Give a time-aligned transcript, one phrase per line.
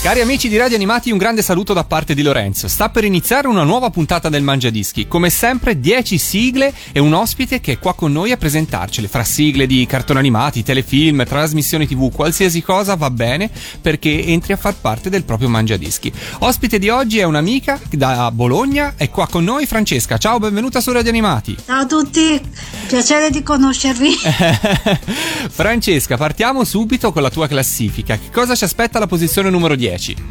[0.00, 2.68] Cari amici di Radio Animati, un grande saluto da parte di Lorenzo.
[2.68, 5.08] Sta per iniziare una nuova puntata del Mangiadischi.
[5.08, 9.08] Come sempre, 10 sigle e un ospite che è qua con noi a presentarcele.
[9.08, 13.50] Fra sigle di cartoni animati, telefilm, trasmissioni TV, qualsiasi cosa va bene
[13.82, 16.12] perché entri a far parte del proprio Mangiadischi.
[16.38, 20.16] Ospite di oggi è un'amica da Bologna, è qua con noi Francesca.
[20.16, 21.56] Ciao, benvenuta su Radio Animati.
[21.66, 22.40] Ciao a tutti,
[22.86, 24.14] piacere di conoscervi.
[25.50, 28.16] Francesca, partiamo subito con la tua classifica.
[28.16, 29.87] Che cosa ci aspetta alla posizione numero 10?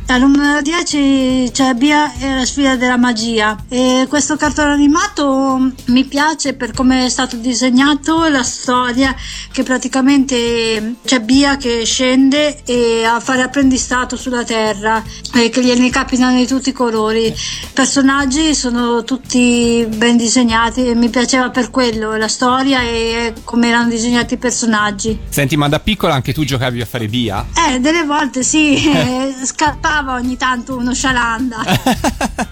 [0.08, 3.56] Al numero 10 c'è Bia e la sfida della magia.
[3.68, 9.16] E questo cartone animato mi piace per come è stato disegnato la storia
[9.52, 15.90] che praticamente c'è Bia che scende e a fare apprendistato sulla terra e che gliene
[15.90, 17.26] capitano di tutti i colori.
[17.28, 17.36] I
[17.74, 23.90] personaggi sono tutti ben disegnati e mi piaceva per quello, la storia e come erano
[23.90, 25.20] disegnati i personaggi.
[25.30, 27.46] Senti, ma da piccola anche tu giocavi a fare Bia?
[27.70, 28.90] Eh, delle volte sì,
[29.48, 31.58] scappava ogni tanto uno scialanda.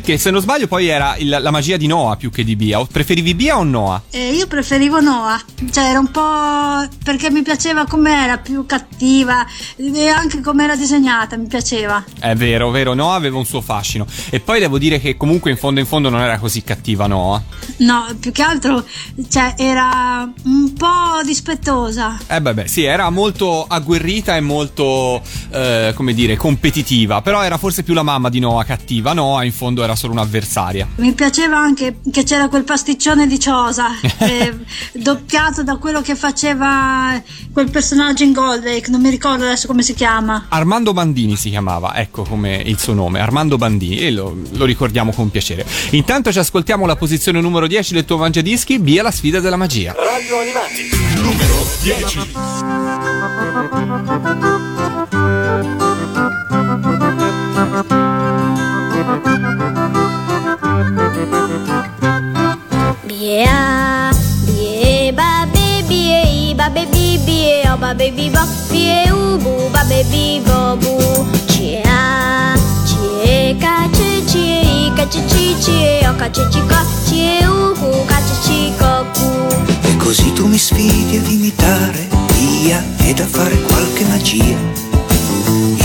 [0.00, 2.84] che se non sbaglio poi era il, la magia di Noah più che di Bia.
[2.84, 4.02] Preferivi Bia o Noah?
[4.10, 5.40] Eh, io preferivo Noah,
[5.70, 11.46] cioè era un po' perché mi piaceva com'era, più cattiva e anche com'era disegnata, mi
[11.46, 12.04] piaceva.
[12.18, 14.06] È vero, vero, Noah aveva un suo fascino.
[14.30, 17.42] E poi devo dire che comunque in fondo in fondo non era così cattiva Noah.
[17.78, 18.84] No, più che altro
[19.28, 22.18] cioè, era un po' dispettosa.
[22.26, 27.22] Eh beh, beh, sì, era molto agguerrita e molto, eh, come dire, competitiva.
[27.22, 29.12] Però era forse più la mamma di Noah cattiva.
[29.12, 30.88] Noah in fondo era solo un'avversaria.
[30.96, 33.88] Mi piaceva anche che c'era quel pasticcione di Ciosa,
[34.18, 34.54] eh,
[34.92, 37.20] doppiato da quello che faceva
[37.52, 40.46] quel personaggio in Gold Lake, non mi ricordo adesso come si chiama.
[40.48, 45.12] Armando Bandini si chiamava, ecco come il suo nome, Armando Bandini, e lo, lo ricordiamo
[45.12, 45.66] con piacere.
[45.90, 49.94] Intanto ci ascoltiamo la posizione numero 10 del tuo Mangiadischi, via la sfida della magia.
[49.96, 50.88] Radio Animati,
[51.20, 52.30] numero 10.
[63.32, 64.10] Bia,
[64.44, 70.38] bie, ba, bie, ba, o, ba, be, bi, bo, bie, u, bu, ba, be, bi,
[70.44, 71.24] bo, bu.
[71.48, 72.52] Cia,
[72.84, 76.76] cie, ca, cie, cie, i, ca, cie, ci, cie, o, ca, cie, ci, co,
[77.08, 79.48] cie, u, cu, ca, cie, ci, co, cu.
[79.80, 84.91] E così tu mi sfidi ad imitare Via ed a fare qualche magia.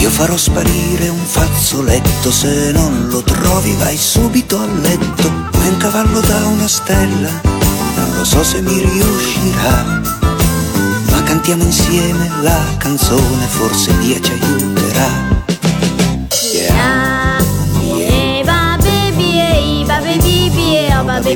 [0.08, 5.30] Io farò sparire un fazzoletto, se non lo trovi vai subito a letto.
[5.52, 10.02] Come un cavallo da una stella, non lo so se mi riuscirà.
[11.12, 15.36] Ma cantiamo insieme la canzone, forse Via ci aiuterà.
[21.04, 21.36] Ba, be,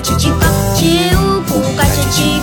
[0.00, 2.40] cie, o, ca, cie,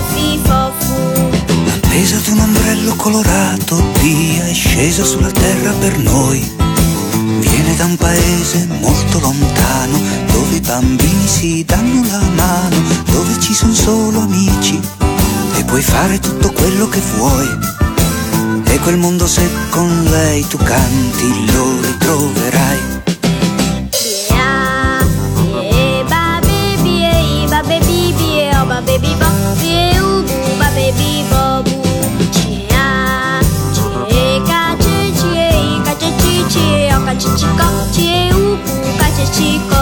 [0.00, 1.66] fu, fa, fe, fi, fo, fu.
[1.74, 6.54] Appesa ad un ombrello colorato, Via è scesa sulla terra per noi.
[7.40, 9.98] Viene da un paese molto lontano,
[10.32, 12.76] dove i bambini si danno la mano,
[13.10, 14.80] dove ci sono solo amici
[15.56, 17.48] e puoi fare tutto quello che vuoi.
[18.64, 22.95] E quel mondo se con lei tu canti lo ritroverai.
[39.30, 39.75] chico.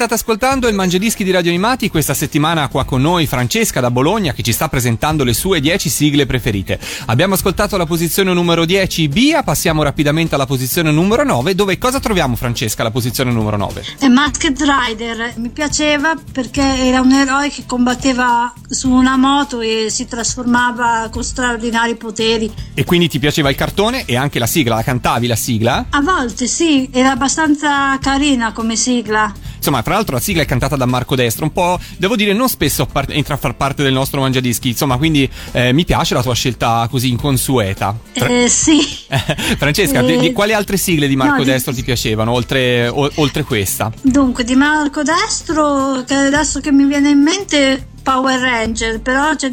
[0.00, 1.90] State ascoltando il Mangiadischi di Radio Animati.
[1.90, 5.90] Questa settimana qua con noi Francesca da Bologna che ci sta presentando le sue 10
[5.90, 6.80] sigle preferite.
[7.04, 12.00] Abbiamo ascoltato la posizione numero 10 Bia, passiamo rapidamente alla posizione numero 9 dove cosa
[12.00, 13.84] troviamo Francesca alla posizione numero 9?
[13.98, 19.88] E Masked Rider mi piaceva perché era un eroe che combatteva su una moto e
[19.90, 22.50] si trasformava con straordinari poteri.
[22.72, 25.84] E quindi ti piaceva il cartone e anche la sigla, la cantavi la sigla?
[25.90, 29.30] A volte sì, era abbastanza carina come sigla.
[29.60, 32.48] Insomma, tra l'altro la sigla è cantata da Marco Destro, un po', devo dire, non
[32.48, 36.22] spesso par- entra a far parte del nostro Mangiadischi, insomma, quindi eh, mi piace la
[36.22, 37.94] tua scelta così inconsueta.
[38.14, 38.80] Fra- Eh, sì.
[39.58, 42.88] Francesca, di, Eh, di quali altre sigle di Marco no, di- Destro ti piacevano, oltre,
[42.88, 43.92] o- oltre questa?
[44.00, 49.52] Dunque, di Marco Destro, che adesso che mi viene in mente Power Ranger, però c'è-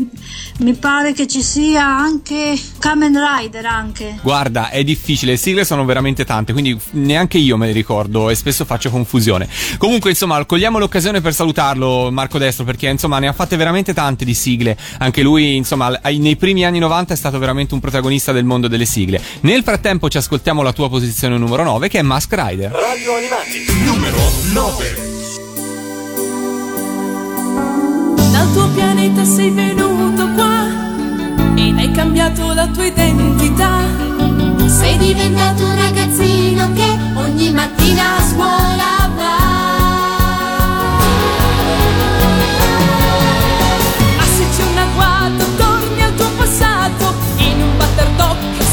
[0.60, 4.20] mi pare che ci sia anche Kamen Rider anche.
[4.22, 8.36] Guarda, è difficile, le sigle sono veramente tante, quindi neanche io me le ricordo e
[8.36, 9.48] spesso faccio confusione.
[9.78, 14.26] Comunque, insomma, cogliamo l'occasione per salutarlo, Marco Destro, perché insomma ne ha fatte veramente tante
[14.26, 14.78] di sigle.
[15.00, 18.86] Anche lui, insomma, nei primi anni 90 è stato veramente un protagonista del mondo delle
[18.86, 19.22] sigle.
[19.42, 22.72] Nel frattempo ci ascoltiamo la tua posizione numero 9, che è Mask Rider.
[22.72, 24.18] Radio Animati, numero
[24.54, 25.17] 9.
[28.58, 30.66] Tuo pianeta sei venuto qua
[31.54, 33.84] ed hai cambiato la tua identità.
[34.66, 39.38] Sei diventato un ragazzino che ogni mattina a scuola va.
[44.18, 47.14] Ma se c'è un agguato, torni al tuo passato.
[47.38, 48.66] In un batter d'occhio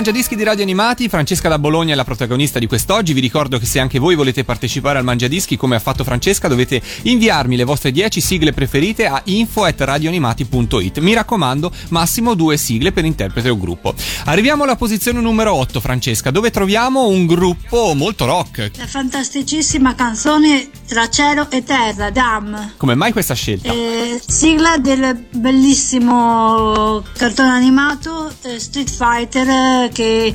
[0.00, 3.66] Mangiadischi di Radio Animati, Francesca da Bologna è la protagonista di quest'oggi, vi ricordo che
[3.66, 7.90] se anche voi volete partecipare al Mangiadischi come ha fatto Francesca dovete inviarmi le vostre
[7.92, 13.94] 10 sigle preferite a info.radioanimati.it, mi raccomando massimo due sigle per interprete o gruppo.
[14.24, 20.70] Arriviamo alla posizione numero 8 Francesca, dove troviamo un gruppo molto rock, La fantasticissima canzone
[20.86, 22.72] Tra cielo e terra, Dam.
[22.78, 23.70] come mai questa scelta?
[23.70, 30.34] Eh, sigla del bellissimo cartone animato eh, Street Fighter eh, che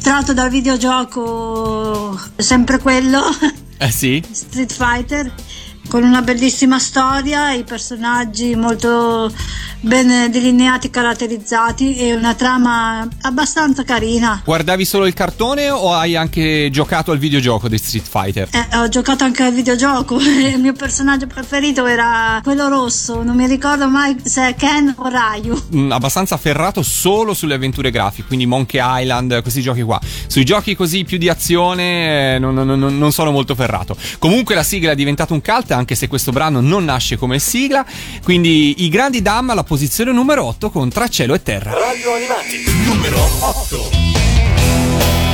[0.00, 3.22] tratto dal videogioco sempre quello
[3.78, 4.22] Eh sì?
[4.30, 5.32] Street Fighter
[5.88, 9.30] con una bellissima storia, i personaggi molto
[9.80, 14.42] ben delineati, caratterizzati e una trama abbastanza carina.
[14.44, 18.48] Guardavi solo il cartone o hai anche giocato al videogioco di Street Fighter?
[18.52, 23.46] Eh, ho giocato anche al videogioco, il mio personaggio preferito era quello rosso, non mi
[23.46, 25.62] ricordo mai se è Ken o Ryu.
[25.74, 30.00] Mm, abbastanza ferrato solo sulle avventure grafiche, quindi Monkey Island, questi giochi qua.
[30.26, 33.96] Sui giochi così più di azione eh, non, non- non- non sono molto ferrato.
[34.18, 37.84] Comunque la sigla è diventata un cult, anche se questo brano non nasce come sigla.
[38.22, 41.72] Quindi i grandi Dam alla posizione numero 8 con Tra cielo e terra.
[41.72, 45.25] Radio Animati, numero 8.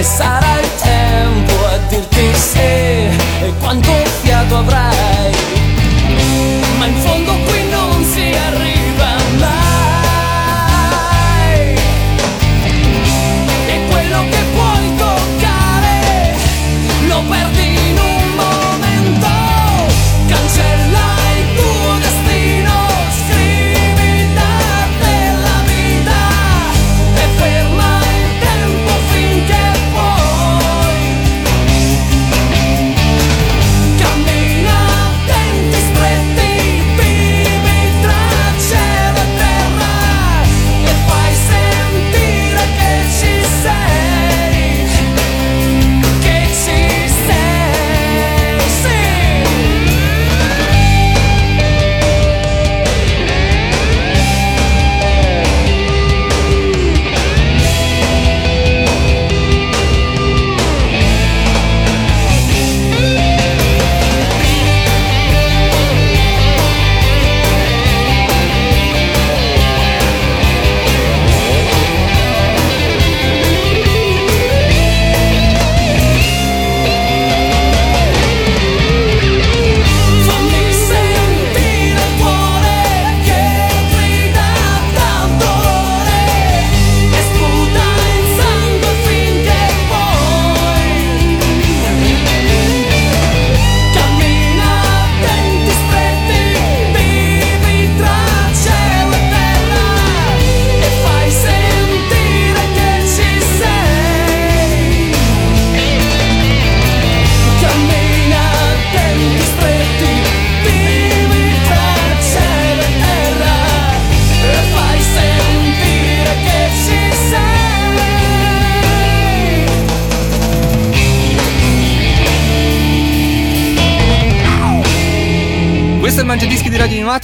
[0.00, 0.49] E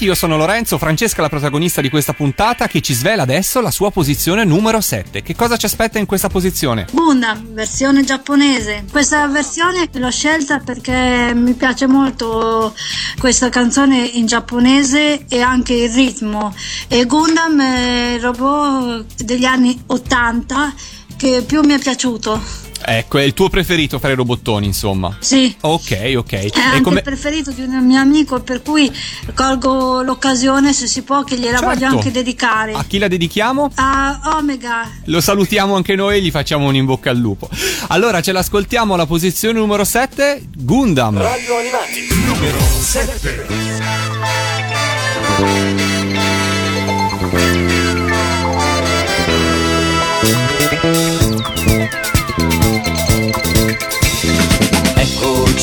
[0.06, 3.90] io sono Lorenzo, Francesca la protagonista di questa puntata che ci svela adesso la sua
[3.90, 5.20] posizione numero 7.
[5.20, 6.86] Che cosa ci aspetta in questa posizione?
[6.92, 8.84] Gundam, versione giapponese.
[8.88, 12.72] Questa versione l'ho scelta perché mi piace molto
[13.18, 16.54] questa canzone in giapponese e anche il ritmo.
[16.86, 20.74] E Gundam è il robot degli anni 80
[21.16, 22.64] che più mi è piaciuto.
[22.88, 25.16] Ecco, è il tuo preferito fra i robottoni, insomma.
[25.18, 25.52] Sì.
[25.62, 26.32] Ok, ok.
[26.32, 26.96] È E anche come...
[26.98, 28.92] il preferito di un mio amico, per cui
[29.34, 31.72] colgo l'occasione, se si può, che gliela Certo.
[31.74, 32.74] voglio anche dedicare.
[32.74, 33.72] A chi la dedichiamo?
[33.74, 34.88] A Omega.
[35.04, 37.48] Lo salutiamo anche noi e gli facciamo un in bocca al lupo.
[37.88, 41.18] Allora, ce l'ascoltiamo alla posizione numero 7, Gundam.
[41.20, 43.46] Radio Animati, numero 7.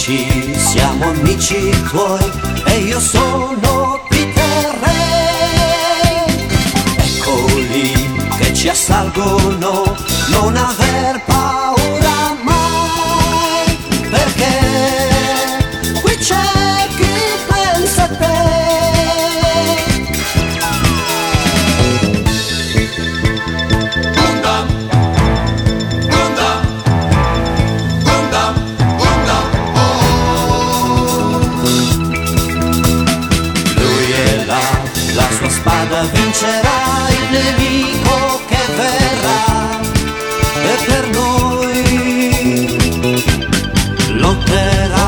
[0.06, 2.32] Amici, siamo amici tuoi
[2.66, 6.48] e io sono Peter Ray.
[6.98, 7.94] Eccoli
[8.38, 9.96] che ci assalgono,
[10.28, 11.33] non aver paura
[36.34, 39.80] vincerà il nemico che verrà
[40.64, 41.78] e per noi
[44.14, 45.06] lotterà.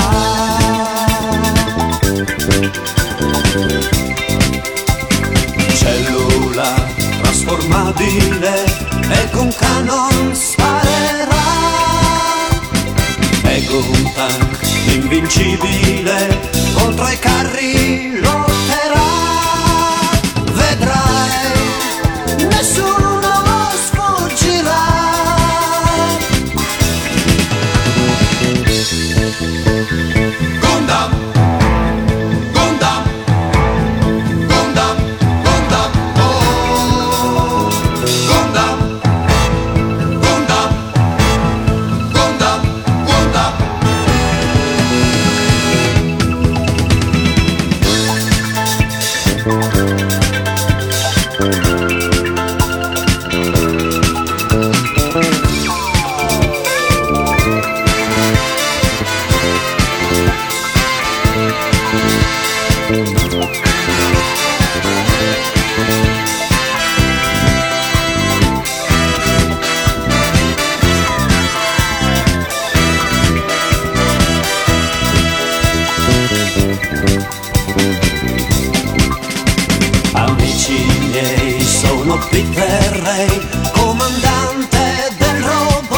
[5.73, 6.73] Cellula
[7.21, 8.63] trasformabile
[9.09, 11.43] e con canon sparerà.
[13.41, 14.59] È un tank
[14.93, 16.39] invincibile
[16.73, 18.94] contro i carri lotterà.
[22.55, 23.04] corazón.
[82.15, 85.97] Sono Peter Ray, comandante del robot.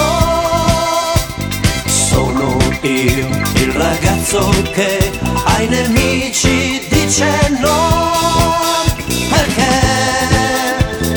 [1.86, 5.12] Sono io, il ragazzo che
[5.46, 8.86] ai nemici dice no.
[9.30, 9.80] Perché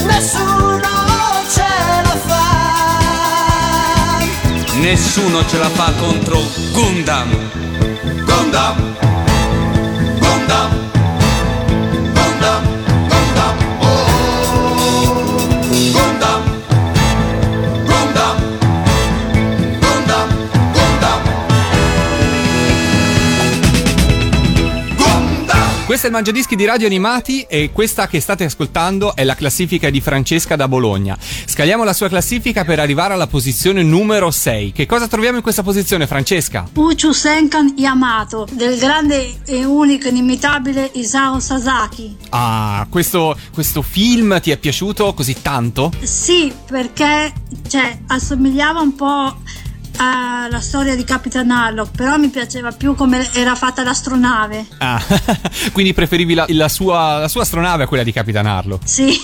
[0.04, 0.88] nessuno
[1.50, 1.68] ce
[2.02, 2.48] la fa.
[4.80, 7.30] Nessuno ce la fa contro Gundam.
[8.24, 8.98] Gundam, Gundam,
[10.18, 10.89] Gundam,
[26.00, 29.90] Questo è il Mangiadischi di Radio Animati e questa che state ascoltando è la classifica
[29.90, 31.14] di Francesca da Bologna.
[31.20, 34.72] Scaliamo la sua classifica per arrivare alla posizione numero 6.
[34.72, 36.66] Che cosa troviamo in questa posizione, Francesca?
[36.72, 42.16] Uchu Senkan Yamato del grande e unico inimitabile Isao Sasaki.
[42.30, 45.92] Ah, questo, questo film ti è piaciuto così tanto?
[46.00, 47.30] Sì, perché
[47.68, 49.36] cioè, assomigliava un po'
[50.02, 54.66] alla storia di Capitan Harlock, però mi piaceva più come era fatta l'astronave.
[54.78, 55.00] Ah,
[55.72, 58.88] quindi preferivi la, la sua, la sua astronave a quella di Capitan Harlock?
[58.88, 59.14] Sì,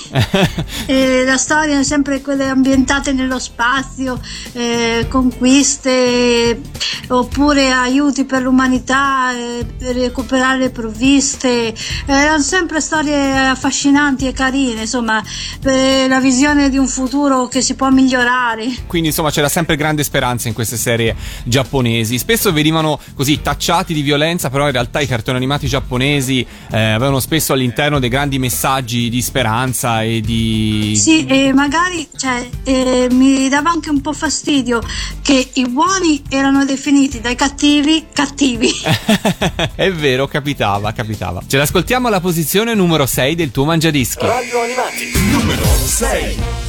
[0.84, 4.20] e la storia è sempre quelle ambientate nello spazio,
[4.52, 6.60] eh, conquiste
[7.08, 11.74] oppure aiuti per l'umanità, eh, per recuperare le provviste.
[12.04, 15.22] Erano sempre storie affascinanti e carine, insomma,
[15.62, 18.84] la visione di un futuro che si può migliorare.
[18.86, 22.18] Quindi insomma c'era sempre grande speranza in queste serie giapponesi.
[22.18, 27.20] Spesso venivano così tacciati di violenza, però in realtà i cartoni animati giapponesi eh, avevano
[27.20, 30.94] spesso all'interno dei grandi messaggi di speranza e di...
[30.96, 34.82] Sì, e magari cioè, eh, mi dava anche un po' fastidio
[35.22, 38.70] che i buoni erano definiti dai cattivi cattivi.
[39.74, 41.42] È vero, capitava, capitava.
[41.46, 44.26] Ce l'ascoltiamo alla posizione numero 6 del tuo mangiadischi.
[44.26, 46.66] Radio Animati numero 6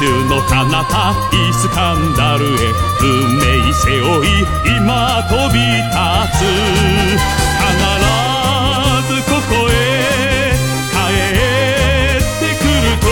[0.00, 2.48] 宙の彼方イスカンダルへ
[3.02, 4.30] 運命背負い
[4.64, 5.92] 今飛び立
[6.38, 6.48] つ
[7.60, 7.68] 必
[9.12, 10.56] ずここへ
[10.88, 10.96] 帰
[12.16, 13.04] ってくると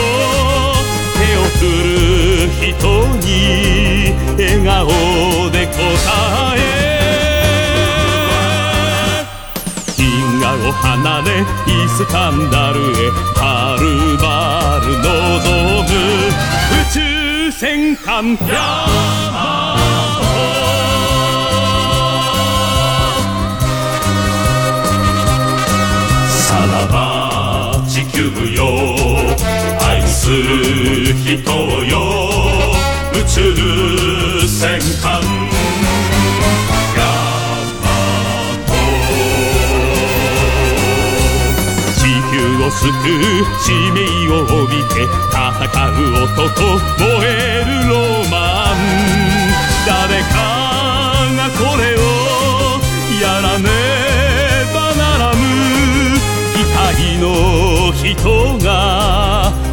[1.12, 2.80] 手を振る人
[3.18, 3.28] に
[4.38, 4.88] 笑顔
[5.50, 5.76] で答
[6.56, 6.58] え
[9.98, 13.84] 銀河を離れイスカンダルへはる
[14.16, 18.86] ばる望む宇宙戦艦ヤ
[19.32, 19.78] マ
[26.28, 28.22] さらば地球
[28.54, 28.64] よ
[29.80, 31.50] 愛する人
[31.84, 31.98] よ
[33.14, 35.77] 宇宙戦艦。
[42.68, 42.92] を救う
[43.62, 45.40] 使命を帯びて戦
[45.88, 47.94] う男燃えるロ
[48.30, 48.36] マ
[48.74, 48.76] ン
[49.86, 50.36] 誰か
[51.34, 51.98] がこれを
[53.22, 53.64] やらね
[54.74, 55.40] ばならぬ
[56.52, 57.26] 期待の
[57.94, 58.06] 人
[58.62, 58.68] が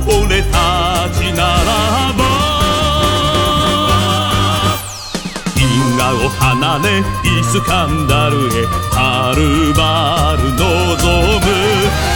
[0.08, 2.24] 俺たちならば。
[5.58, 7.04] 銀河を離れイ
[7.44, 12.15] スカンダルへはるばる望む。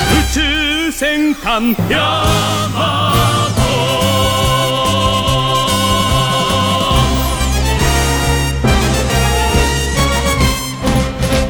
[0.99, 2.25] 戦艦ヤ
[2.75, 3.13] マ
[3.55, 3.58] ト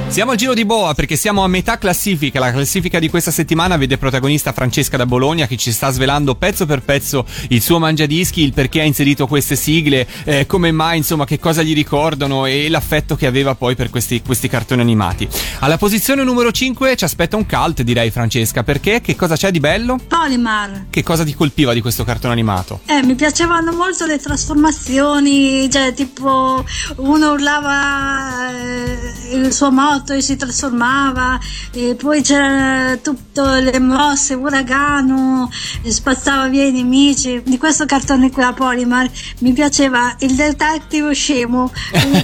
[0.09, 2.39] Siamo al giro di boa perché siamo a metà classifica.
[2.39, 6.65] La classifica di questa settimana vede protagonista Francesca da Bologna che ci sta svelando pezzo
[6.65, 11.25] per pezzo il suo mangiadischi, il perché ha inserito queste sigle, eh, come mai, insomma,
[11.25, 15.27] che cosa gli ricordano e l'affetto che aveva poi per questi, questi cartoni animati.
[15.59, 19.59] Alla posizione numero 5 ci aspetta un cult, direi Francesca, perché che cosa c'è di
[19.59, 19.99] bello?
[20.07, 20.87] Polimar.
[20.89, 22.79] Che cosa ti colpiva di questo cartone animato?
[22.87, 30.21] Eh, mi piacevano molto le trasformazioni, cioè tipo uno urlava eh, il suo motto e
[30.21, 31.39] si trasformava,
[31.71, 35.49] e poi c'erano tutte le mosse, uragano,
[35.85, 37.41] spazzava via i nemici.
[37.45, 39.09] Di questo cartone qui a Polimar
[39.39, 41.71] mi piaceva il detective scemo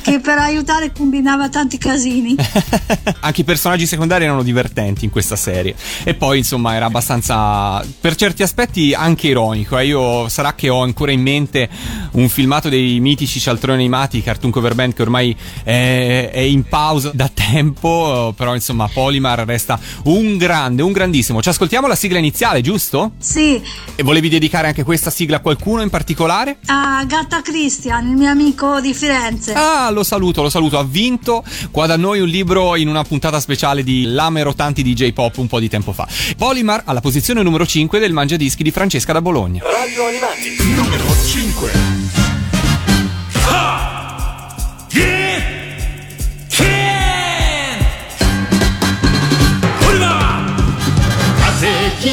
[0.02, 2.36] che per aiutare combinava tanti casini.
[3.20, 5.76] Anche i personaggi secondari erano divertenti in questa serie.
[6.04, 9.78] E poi, insomma, era abbastanza, per certi aspetti, anche ironico.
[9.78, 9.86] Eh.
[9.88, 11.70] Io sarà che ho ancora in mente
[12.12, 17.12] un filmato dei mitici cialtroni animati, Cartoon Cover Band, che ormai è, è in pausa
[17.14, 17.65] da tempo.
[17.74, 21.42] Però, insomma, Polimar resta un grande, un grandissimo.
[21.42, 23.12] Ci ascoltiamo la sigla iniziale, giusto?
[23.20, 23.62] Sì,
[23.96, 26.58] E volevi dedicare anche questa sigla a qualcuno in particolare?
[26.68, 29.54] a Gatta Christian, il mio amico di Firenze.
[29.54, 30.78] Ah, lo saluto, lo saluto.
[30.80, 34.94] Ha vinto qua da noi un libro in una puntata speciale di Lame rotanti di
[34.94, 36.08] J-Pop un po' di tempo fa.
[36.38, 39.62] Polimar alla posizione numero 5 del Mangiadischi di Francesca da Bologna.
[39.64, 42.25] Radio Animati, numero 5.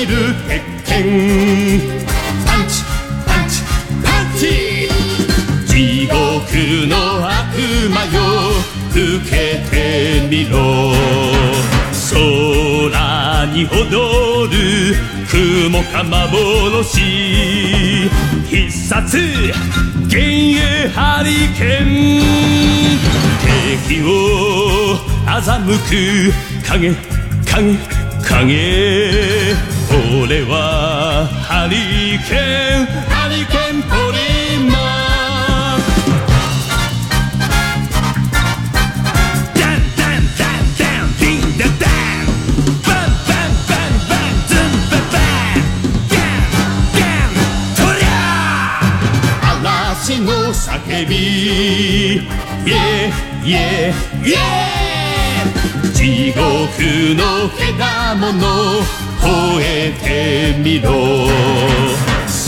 [0.03, 1.81] 風切る鉄拳。
[2.45, 2.83] パンチ
[3.25, 3.63] パンチ
[4.03, 4.43] パンチ。
[5.67, 6.17] 地獄
[6.89, 6.95] の
[7.29, 7.31] 悪
[7.89, 8.19] 魔よ。
[8.91, 8.99] 受
[9.31, 9.33] け
[9.71, 9.73] て
[10.29, 10.93] みろ。
[12.11, 14.97] 空に踊る。
[15.31, 17.01] 雲か幻。
[18.51, 19.19] 必殺。
[20.09, 23.07] 幻影ハリケーン。
[23.87, 24.07] 敵を
[25.27, 25.41] 欺
[25.89, 26.33] く。
[26.69, 26.95] 影
[27.47, 28.02] 影。
[28.23, 29.57] 影。
[30.23, 32.87] 俺はハリケーン。
[33.11, 33.83] ハリケーン。
[33.83, 34.19] ポリ
[34.71, 34.77] マ
[35.77, 35.81] ン。
[39.55, 39.81] ダン。
[39.97, 40.27] ダン。
[40.39, 40.71] ダン。
[40.79, 41.13] ダン。
[41.19, 41.59] ディン。
[41.59, 42.29] ダダン。
[42.83, 43.11] バン。
[43.29, 43.59] バン。
[43.69, 43.99] バン。
[44.09, 44.47] バン。
[44.49, 44.75] ズン。
[44.91, 45.67] ババン。
[46.11, 46.57] ガン。
[46.99, 47.37] ガン。
[47.77, 51.13] トリャー嵐の叫び
[52.15, 53.13] イエ
[53.45, 53.93] イエ
[54.25, 54.72] イエ
[56.03, 56.41] 地獄
[57.15, 58.83] の獣
[59.21, 60.91] 吠えてみろ。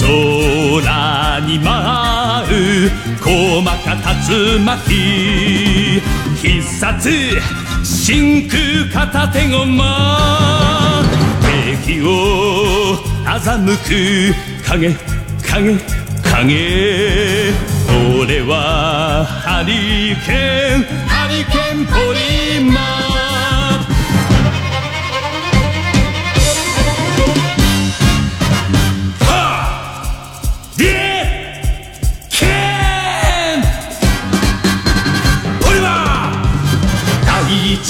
[0.00, 2.90] 空に舞う
[3.22, 3.94] 細か
[4.28, 6.02] 竜巻
[6.34, 7.08] 必殺
[7.84, 8.58] 真空
[8.92, 11.04] 片手駒
[11.86, 14.96] 敵を欺く影
[15.48, 15.78] 影
[16.32, 17.52] 影
[18.18, 23.03] 俺はハリケーンハリケーンポリマン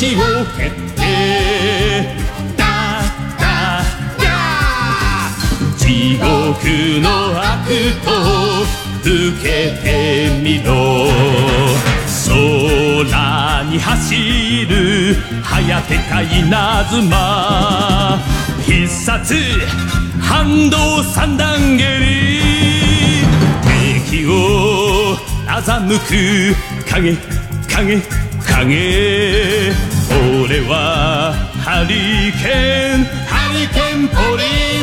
[0.04, 0.20] 大地を
[0.58, 1.02] 蹴って。
[2.58, 2.62] ダ
[3.38, 3.42] ダ
[4.18, 4.24] ダ
[5.78, 7.08] 地獄の
[7.40, 7.72] 悪
[8.04, 8.10] と
[9.00, 9.08] 受
[9.42, 9.48] け
[9.82, 11.08] てみろ。
[12.26, 18.20] 空に走る早手か稲妻。
[18.66, 19.34] 必殺
[20.20, 23.22] 反動三段蹴り。
[24.10, 27.16] 敵を欺く影
[27.74, 28.02] 影
[28.46, 29.93] 影。
[30.10, 33.04] 俺はハリケーン。
[33.26, 34.73] ハリケーンポリン。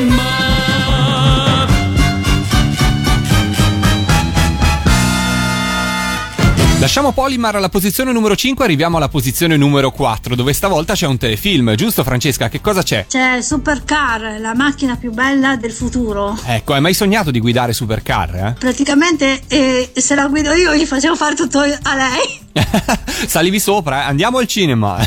[6.82, 11.16] Lasciamo Polimar alla posizione numero 5 arriviamo alla posizione numero 4, dove stavolta c'è un
[11.20, 12.50] telefilm, giusto Francesca?
[12.50, 13.06] Che cosa c'è?
[13.08, 16.36] C'è Supercar, la macchina più bella del futuro.
[16.44, 18.56] Ecco, hai mai sognato di guidare supercar, eh?
[18.58, 22.40] Praticamente eh, se la guido io gli facevo fare tutto a lei.
[23.28, 24.08] Salivi sopra, eh?
[24.08, 24.98] andiamo al cinema.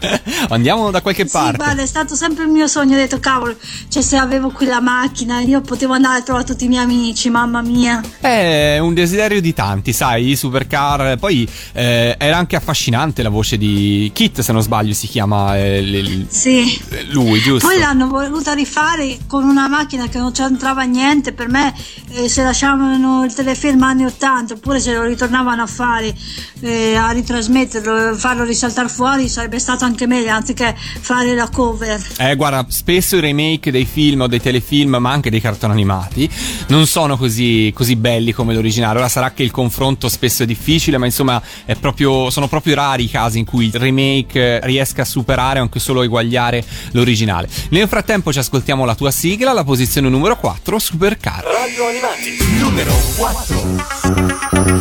[0.48, 1.56] andiamo da qualche Sì, parte.
[1.58, 2.94] guarda, è stato sempre il mio sogno.
[2.94, 3.54] Ho detto, cavolo,
[3.88, 7.28] cioè se avevo qui la macchina, io potevo andare a trovare tutti i miei amici,
[7.28, 8.00] mamma mia.
[8.18, 11.16] È un desiderio di tanti, sai, i supercar.
[11.18, 15.82] Poi eh, era anche affascinante la voce di Kit, se non sbaglio, si chiama eh,
[15.82, 16.80] l- Sì.
[17.10, 17.66] lui, giusto?
[17.68, 21.32] Poi l'hanno voluta rifare con una macchina che non c'entrava niente.
[21.32, 21.74] Per me,
[22.12, 26.14] eh, se lasciavano il telefilm anni 80 oppure se lo ritornavano a fare,
[26.60, 32.00] eh, a ritrasmetterlo, farlo risaltare fuori, sarebbe stato anche meglio anziché fare la cover.
[32.18, 36.28] Eh, guarda, spesso i remake dei film o dei telefilm, ma anche dei cartoni animati,
[36.68, 38.98] non sono così, così belli come l'originale.
[38.98, 41.42] Ora sarà che il confronto spesso è difficile, ma insomma
[41.80, 45.62] proprio, sono proprio rari i casi in cui il remake eh, riesca a superare o
[45.62, 47.48] anche solo a eguagliare l'originale.
[47.70, 51.44] Nel frattempo ci ascoltiamo la tua sigla, la posizione numero 4, Supercar.
[51.44, 54.76] Radio Animati, numero 4.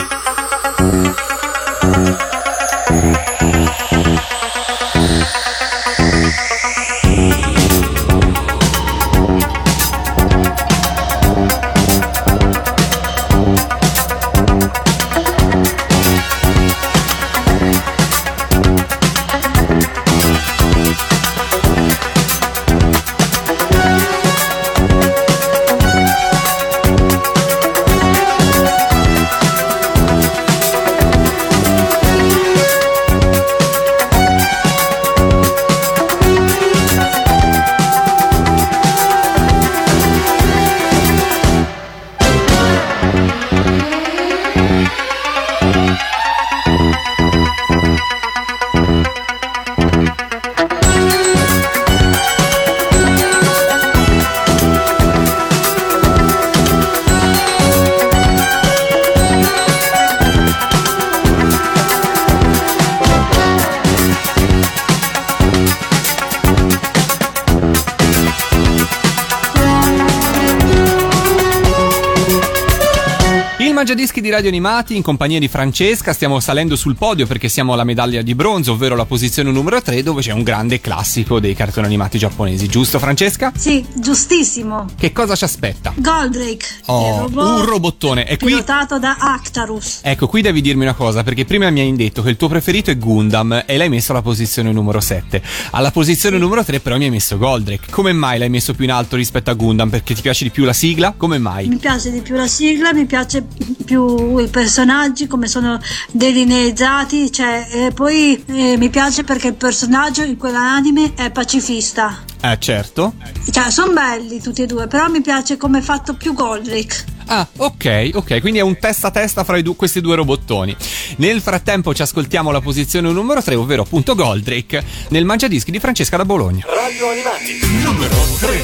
[73.88, 77.86] Mangiadischi di Radio Animati in compagnia di Francesca stiamo salendo sul podio perché siamo alla
[77.86, 81.86] medaglia di bronzo, ovvero la posizione numero 3 dove c'è un grande classico dei cartoni
[81.86, 83.54] animati giapponesi, giusto Francesca?
[83.56, 84.88] Sì, giustissimo.
[84.98, 85.94] Che cosa ci aspetta?
[85.96, 88.26] Goldrake, Oh, robot un robottone.
[88.26, 90.02] Qui pilotato da Actarus.
[90.04, 92.92] Ecco, qui devi dirmi una cosa, perché prima mi hai indetto che il tuo preferito
[92.92, 95.42] è Gundam e l'hai messo alla posizione numero 7.
[95.72, 97.90] Alla posizione numero 3 però mi hai messo Goldrake.
[97.90, 99.90] Come mai l'hai messo più in alto rispetto a Gundam?
[99.90, 101.14] Perché ti piace di più la sigla?
[101.16, 101.70] Come mai?
[101.70, 103.46] Mi piace di più la sigla, mi piace
[103.86, 105.80] più i personaggi, come sono
[106.12, 112.24] delineati, cioè, e poi eh, mi piace perché il personaggio in quell'anime è pacifista.
[112.42, 113.14] Eh, certo.
[113.52, 117.16] Cioè, sono belli tutti e due, però mi piace come è fatto più Goldrake.
[117.30, 120.74] Ah, ok, ok, quindi è un testa a testa fra i du- questi due robottoni.
[121.18, 126.16] Nel frattempo ci ascoltiamo la posizione numero 3, ovvero appunto Goldrake, nel Mangiadischi di Francesca
[126.16, 126.66] da Bologna.
[126.68, 128.64] Radio Animati, numero 3.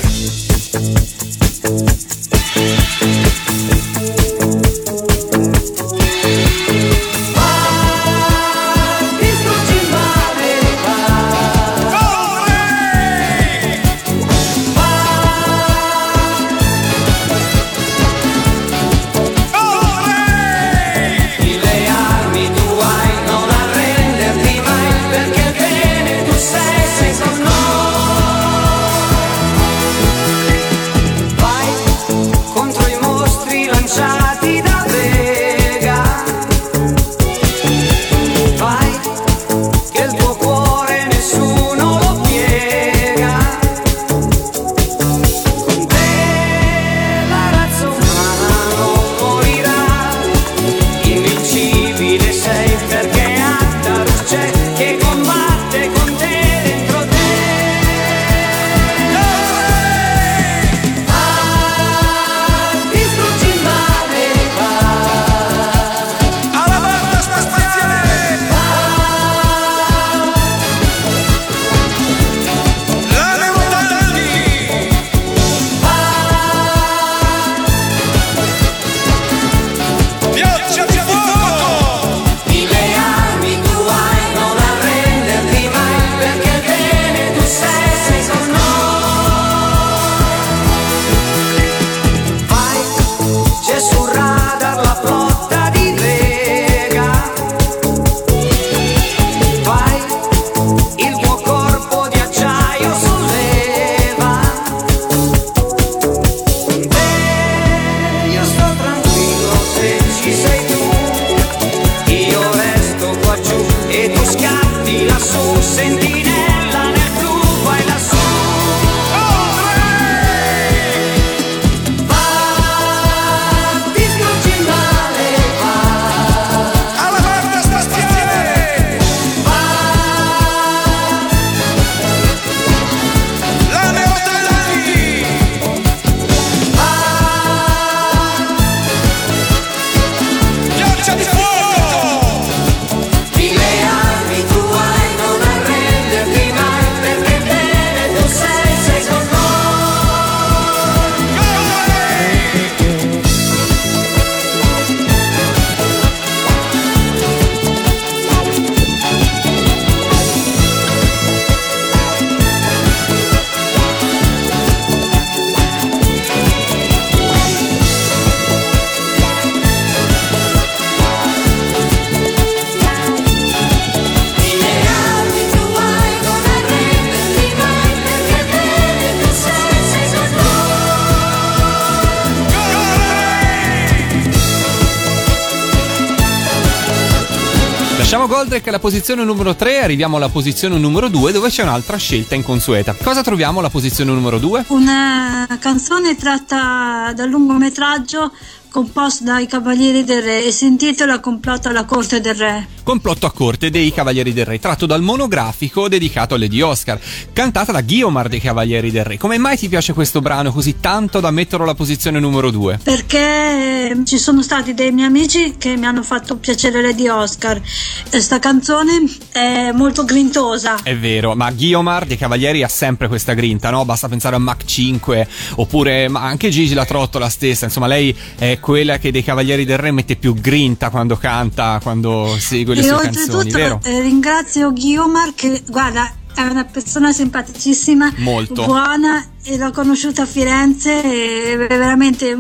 [188.23, 192.35] Lasciamo Goldrake alla posizione numero 3, arriviamo alla posizione numero 2 dove c'è un'altra scelta
[192.35, 192.95] inconsueta.
[192.95, 194.63] Cosa troviamo alla posizione numero 2?
[194.69, 198.31] Una canzone tratta dal lungometraggio
[198.73, 202.67] composto dai Cavalieri del Re e si intitola Complotto alla corte del re.
[202.81, 206.99] Complotto a corte dei Cavalieri del Re, tratto dal monografico dedicato a Lady Oscar,
[207.31, 209.17] cantata da Guiomar dei Cavalieri del Re.
[209.17, 212.79] Come mai ti piace questo brano così tanto da metterlo alla posizione numero 2?
[212.83, 217.61] Perché ci sono stati dei miei amici che mi hanno fatto piacere Lady Oscar.
[218.09, 220.81] Questa canzone è molto grintosa.
[220.83, 223.85] È vero, ma Guiomar dei Cavalieri ha sempre questa grinta, no?
[223.85, 228.59] Basta pensare a Mach 5 oppure ma anche Gigi la Trottola stessa, insomma lei è
[228.63, 232.83] quella che dei Cavalieri del Re mette più grinta quando canta, quando segue le e
[232.85, 233.79] sue canzoni, oltretutto vero?
[233.83, 238.63] eh, ringrazio Guiomar che guarda è una persona simpaticissima, Molto.
[238.63, 242.35] buona e l'ho conosciuta a Firenze e è veramente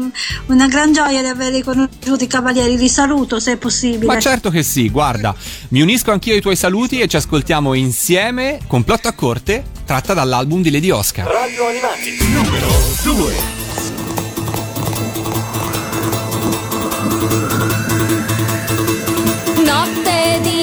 [0.45, 4.05] una gran gioia di aver riconosciuto i cavalieri, li saluto se è possibile.
[4.05, 5.35] Ma certo che sì, guarda,
[5.69, 10.61] mi unisco anch'io ai tuoi saluti e ci ascoltiamo insieme Complotto a corte, tratta dall'album
[10.61, 11.27] di Lady Oscar.
[11.27, 12.67] Radio Animati, numero
[13.03, 13.62] 2.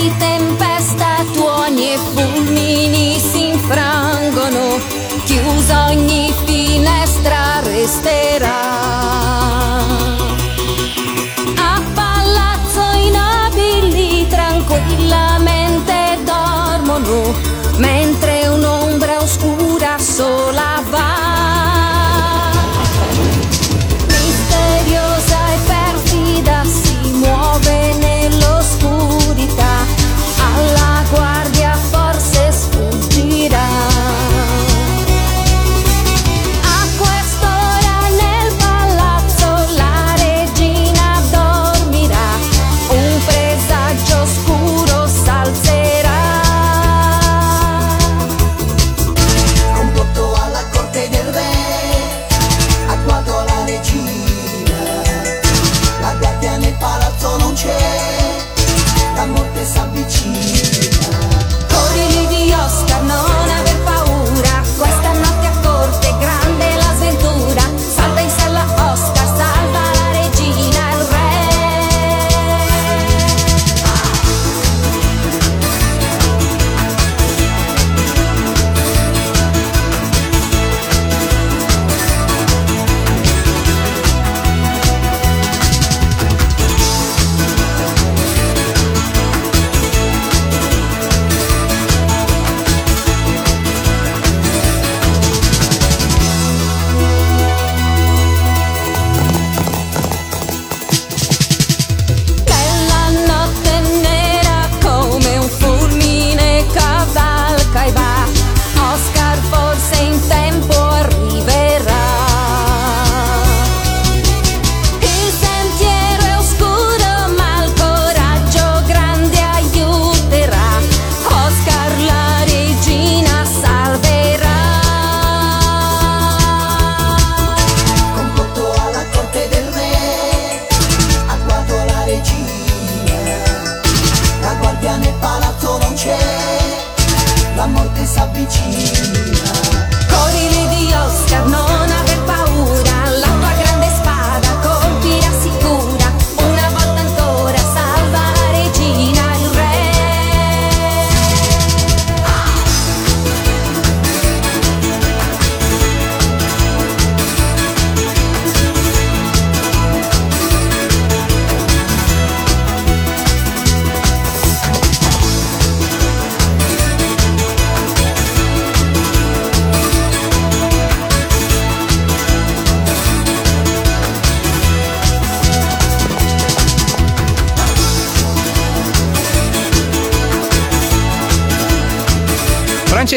[0.08, 4.78] Tempesta, tuoni e fulmini si infrangono,
[5.24, 8.69] chiusa ogni finestra resterà.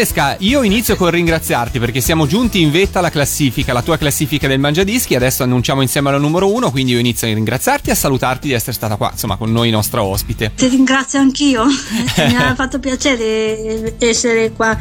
[0.03, 4.49] Francesca, io inizio col ringraziarti perché siamo giunti in vetta alla classifica, la tua classifica
[4.49, 7.95] del Mangiadischi, adesso annunciamo insieme alla numero uno, quindi io inizio a ringraziarti e a
[7.95, 10.51] salutarti di essere stata qua, insomma, con noi nostra ospite.
[10.55, 11.63] Ti ringrazio anch'io,
[12.27, 14.77] mi ha fatto piacere essere qua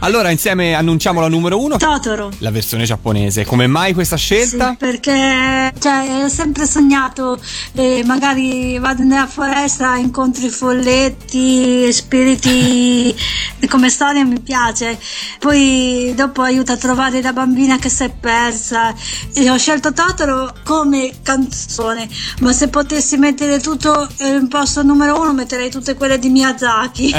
[0.00, 1.78] allora, insieme annunciamo la numero uno.
[1.78, 2.30] Totoro.
[2.38, 3.44] La versione giapponese.
[3.46, 4.70] Come mai questa scelta?
[4.70, 7.40] Sì, perché cioè, ho sempre sognato,
[7.72, 13.08] eh, magari vado nella foresta, incontri folletti, spiriti,
[13.58, 14.98] eh, come storia mi piace.
[15.38, 18.94] Poi dopo aiuta a trovare la bambina che si è persa.
[19.32, 22.06] E ho scelto Totoro come canzone,
[22.40, 27.14] ma se potessi mettere tutto in posto numero uno metterei tutte quelle di Miyazaki.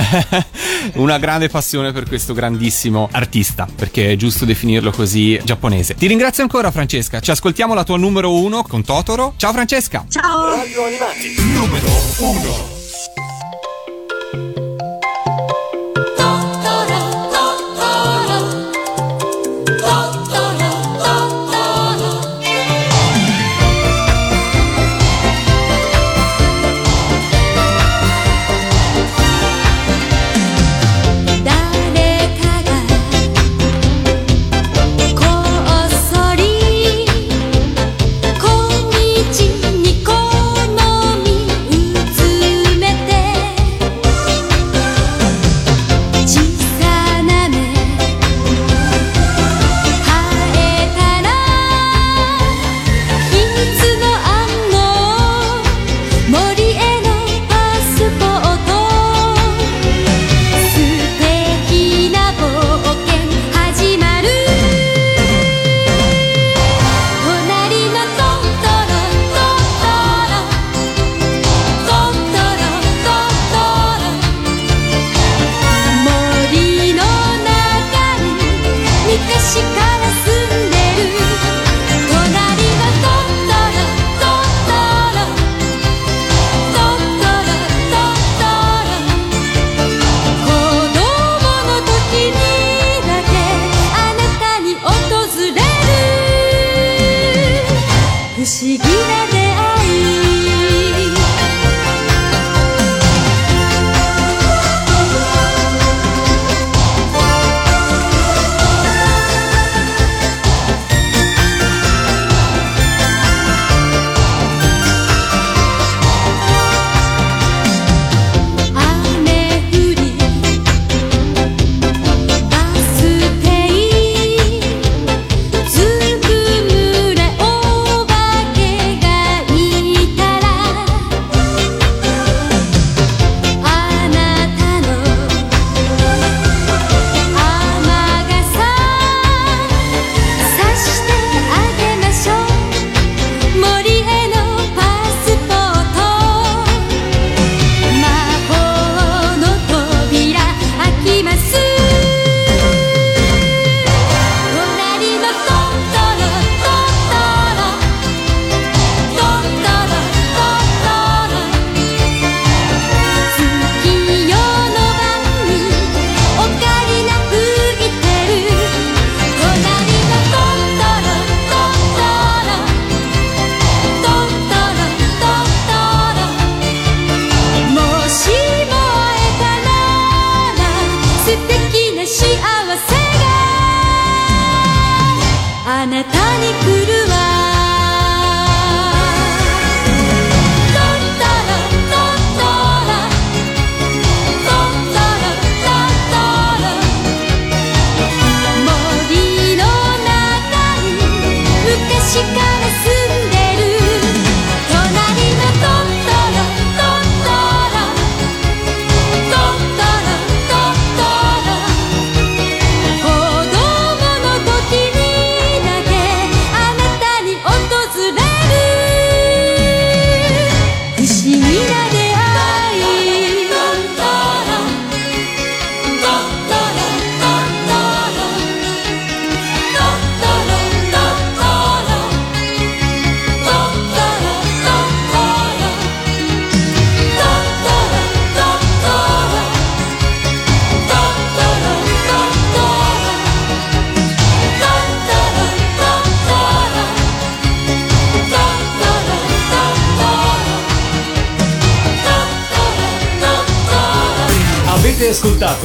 [0.94, 5.96] Una grande passione per questo grandissimo grandissimo artista, perché è giusto definirlo così giapponese.
[5.96, 9.34] Ti ringrazio ancora Francesca, ci ascoltiamo la tua numero uno con Totoro.
[9.38, 10.06] Ciao Francesca!
[10.10, 10.56] Ciao!
[10.56, 11.88] Radio Animati, numero
[12.20, 12.76] uno.